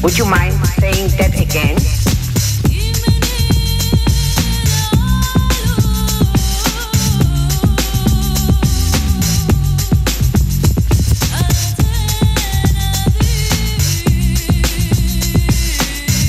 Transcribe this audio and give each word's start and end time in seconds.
Would 0.00 0.16
you 0.16 0.24
mind 0.24 0.54
saying 0.78 1.08
that 1.18 1.34
again? 1.34 1.76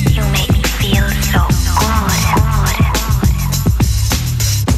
You 0.09 0.23
made 0.33 0.49
me 0.51 0.63
feel 0.81 1.07
so 1.29 1.39
hard, 1.77 2.11
hard, 2.25 2.75
hard, 2.75 3.31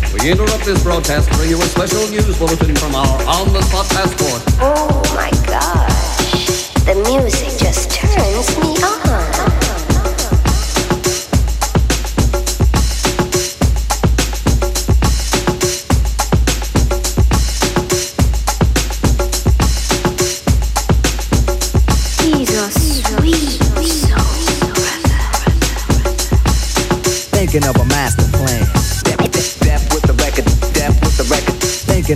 hard. 0.03 0.21
We 0.21 0.29
interrupt 0.29 0.65
this 0.65 0.83
broadcast 0.83 1.31
to 1.31 1.37
bring 1.37 1.49
you 1.49 1.57
a 1.57 1.65
special 1.65 2.07
news 2.09 2.37
bulletin 2.37 2.75
from 2.75 2.93
our 2.93 3.07
on-the-spot 3.25 3.89
passport. 3.89 4.43
Oh 4.59 5.01
my 5.15 5.30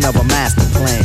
of 0.05 0.15
a 0.17 0.23
master 0.25 0.61
plan. 0.77 1.04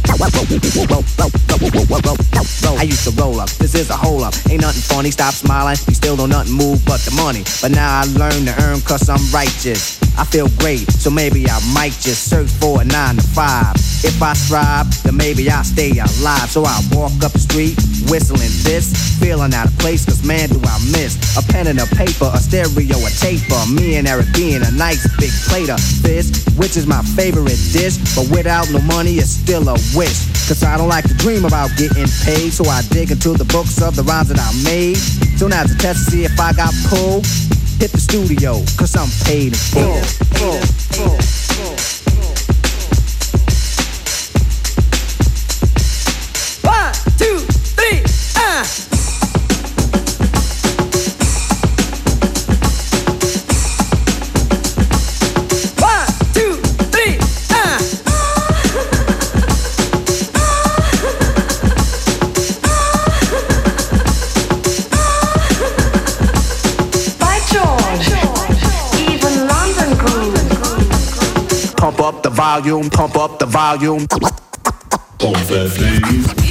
I 2.81 2.83
used 2.83 3.03
to 3.05 3.11
roll 3.21 3.39
up. 3.39 3.49
This 3.61 3.75
is 3.75 3.89
a 3.89 3.95
hole 3.95 4.23
up. 4.23 4.33
Ain't 4.49 4.61
nothing 4.61 4.81
funny. 4.81 5.11
Stop 5.11 5.33
smiling. 5.33 5.77
You 5.87 5.93
still 5.93 6.15
don't 6.15 6.29
nothing 6.29 6.53
move 6.53 6.83
but 6.85 6.99
the 7.01 7.11
money. 7.11 7.43
But 7.61 7.71
now 7.71 8.01
I 8.01 8.05
learn 8.17 8.45
to 8.45 8.53
earn 8.63 8.81
cause 8.81 9.09
I'm 9.09 9.21
righteous. 9.33 10.01
I 10.17 10.25
feel 10.25 10.49
great, 10.57 10.91
so 10.91 11.09
maybe 11.09 11.47
I 11.47 11.59
might 11.73 11.93
just 11.93 12.29
search 12.29 12.49
for 12.49 12.81
a 12.81 12.85
nine 12.85 13.15
to 13.15 13.23
five. 13.23 13.75
If 14.03 14.21
I 14.21 14.33
strive, 14.33 14.89
then 15.03 15.15
maybe 15.15 15.49
I'll 15.49 15.63
stay 15.63 15.91
alive. 15.91 16.49
So 16.49 16.65
I 16.65 16.81
walk 16.91 17.23
up 17.23 17.31
the 17.31 17.39
street, 17.39 17.77
whistling 18.09 18.51
this, 18.65 18.91
feeling 19.19 19.53
out 19.53 19.67
of 19.67 19.77
place, 19.77 20.03
cause 20.05 20.25
man, 20.25 20.49
do 20.49 20.59
I 20.63 20.77
miss 20.91 21.15
a 21.37 21.43
pen 21.53 21.67
and 21.67 21.79
a 21.79 21.85
paper, 21.95 22.29
a 22.33 22.37
stereo, 22.37 22.97
a 22.97 23.11
taper. 23.21 23.61
Me 23.71 23.95
and 23.95 24.07
Eric 24.07 24.33
being 24.33 24.61
a 24.65 24.71
nice 24.71 25.07
big 25.17 25.31
plate 25.47 25.69
of 25.69 25.79
fish, 25.79 26.27
which 26.57 26.75
is 26.75 26.85
my 26.85 27.01
favorite 27.15 27.61
dish. 27.71 27.97
But 28.15 28.27
without 28.29 28.69
no 28.71 28.81
money, 28.81 29.15
it's 29.21 29.29
still 29.29 29.69
a 29.69 29.77
wish. 29.95 30.10
Cause 30.47 30.63
I 30.63 30.77
don't 30.77 30.89
like 30.89 31.07
to 31.07 31.13
dream 31.15 31.45
about 31.45 31.69
getting 31.77 32.07
paid, 32.23 32.51
so 32.51 32.65
I 32.65 32.81
dig 32.89 33.11
into 33.11 33.33
the 33.33 33.45
books 33.45 33.81
of 33.81 33.95
the 33.95 34.03
rhymes 34.03 34.29
that 34.29 34.39
I 34.39 34.51
made. 34.63 34.97
So 35.37 35.47
now 35.47 35.63
it's 35.63 35.73
a 35.73 35.77
test 35.77 36.05
to 36.05 36.11
see 36.11 36.23
if 36.25 36.39
I 36.39 36.53
got 36.53 36.73
pulled 36.89 37.25
hit 37.81 37.91
the 37.93 37.99
studio, 37.99 38.61
cause 38.77 38.95
I'm 38.95 39.09
paid 39.25 39.53
in 39.53 39.57
full. 39.57 40.03
full, 40.37 40.61
full, 40.61 41.17
full. 41.17 41.40
Volume, 72.41 72.89
pump 72.89 73.15
up 73.17 73.37
the 73.37 73.45
volume. 73.45 74.07
Pump 74.07 75.37
that 75.47 75.69
bass. 75.77 76.50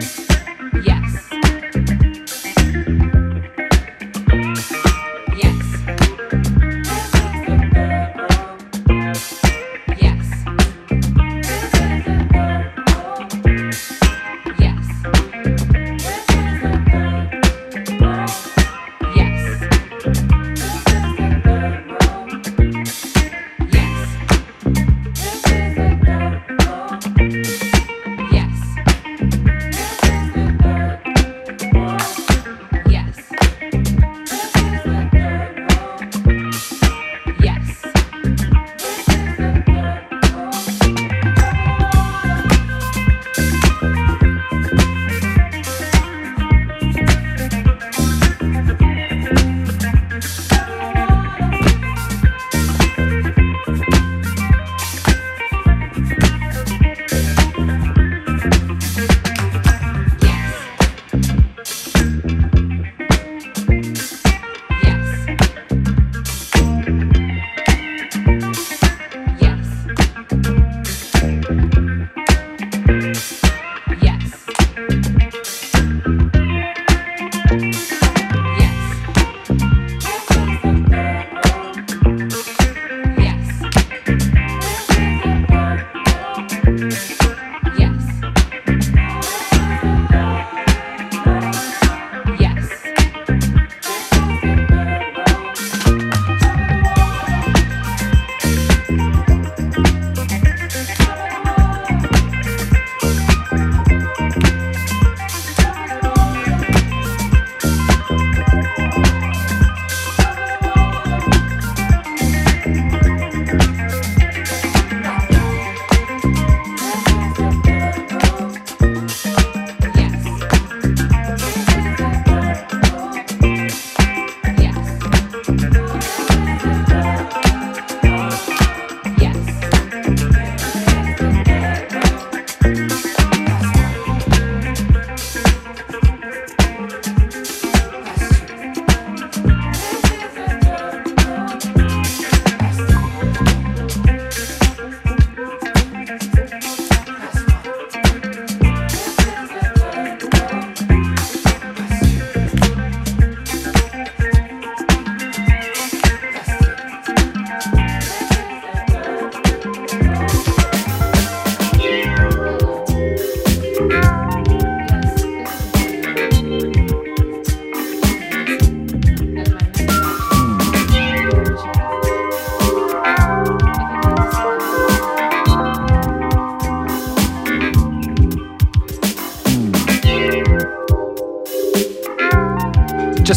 Bye. 0.00 0.29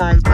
Bye. 0.00 0.29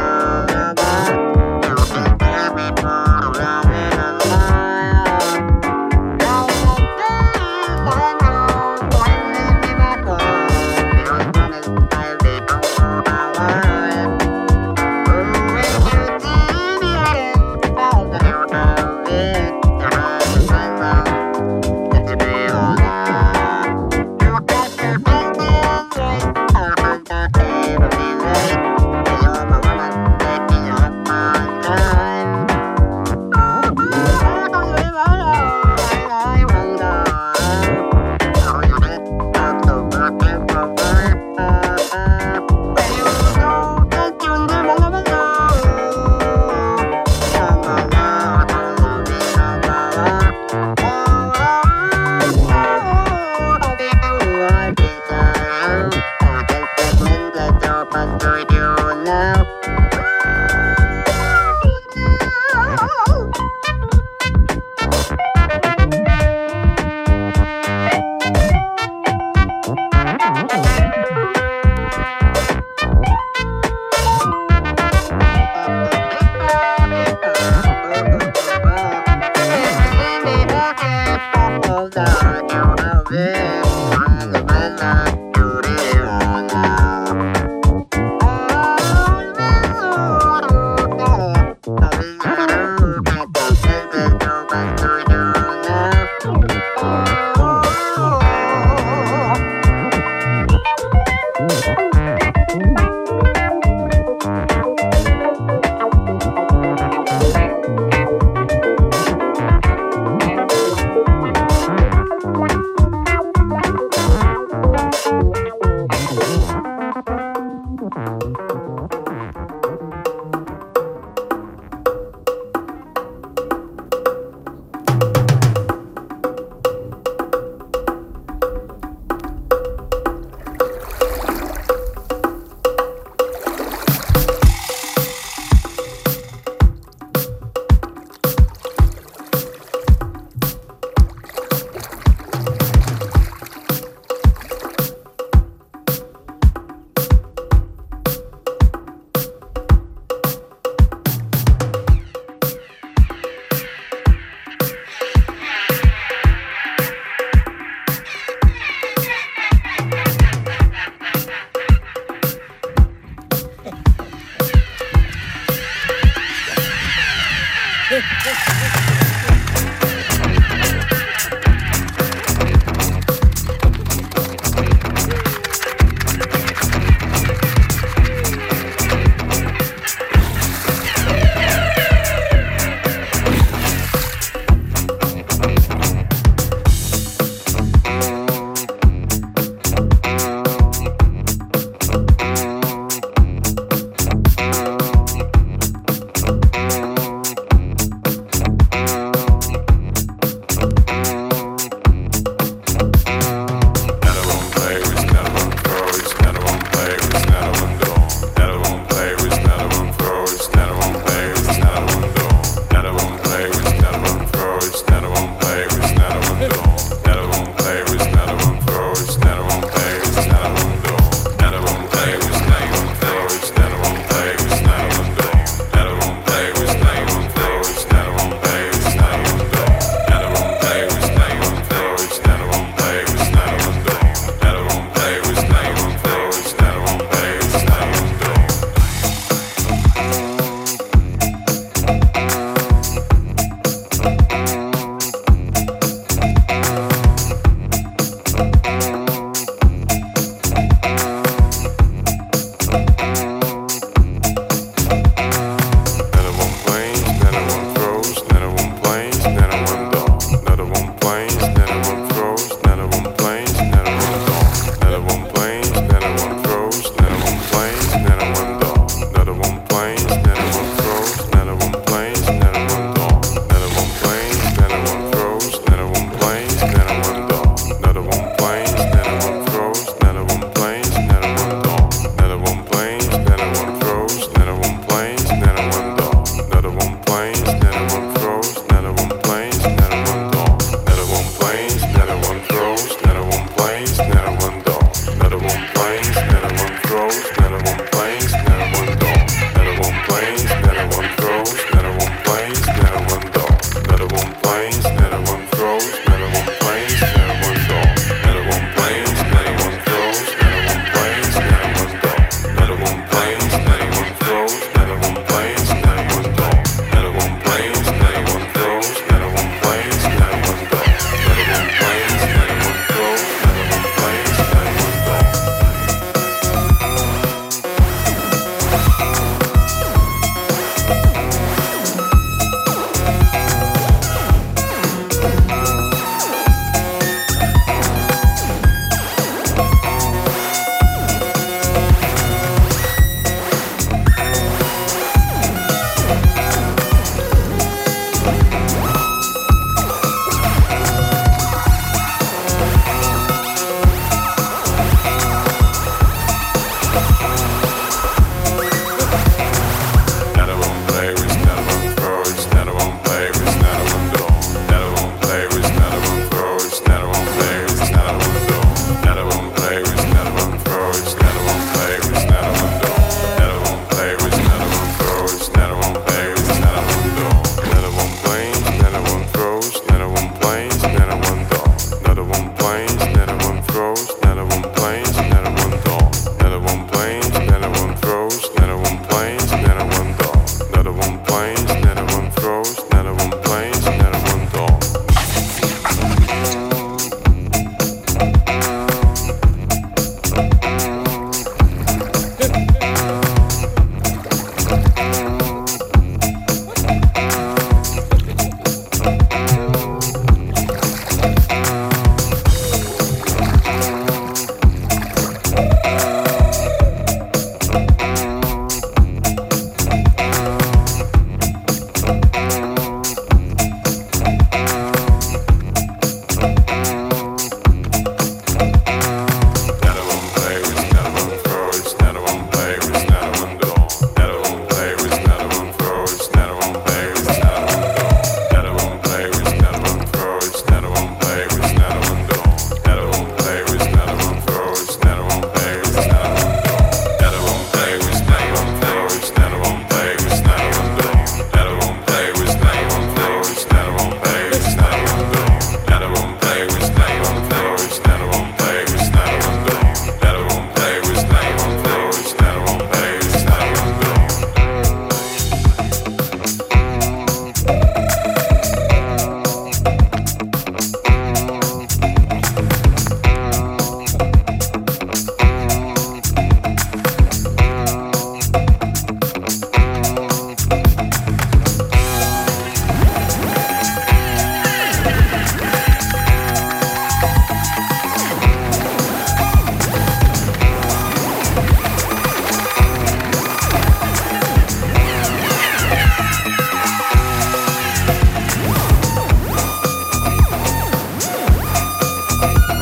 Bye. 502.46 502.75